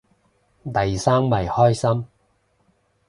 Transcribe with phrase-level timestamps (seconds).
[0.63, 2.07] 黎生咪開心